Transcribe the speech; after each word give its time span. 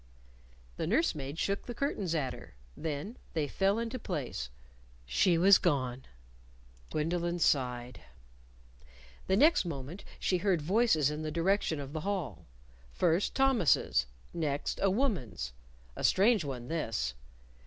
The 0.77 0.87
nurse 0.87 1.13
maid 1.13 1.37
shook 1.37 1.67
the 1.67 1.75
curtains 1.75 2.15
at 2.15 2.33
her. 2.33 2.55
Then 2.75 3.17
they 3.33 3.47
fell 3.47 3.77
into 3.77 3.99
place. 3.99 4.49
She 5.05 5.37
was 5.37 5.59
gone. 5.59 6.07
Gwendolyn 6.89 7.37
sighed. 7.37 8.01
The 9.27 9.37
next 9.37 9.63
moment 9.63 10.03
she 10.19 10.39
heard 10.39 10.59
voices 10.59 11.11
in 11.11 11.21
the 11.21 11.29
direction 11.29 11.79
of 11.79 11.93
the 11.93 12.01
hall 12.01 12.47
first, 12.91 13.35
Thomas's; 13.35 14.07
next, 14.33 14.79
a 14.81 14.89
woman's 14.89 15.53
a 15.95 16.03
strange 16.03 16.43
one 16.43 16.67
this. 16.67 17.13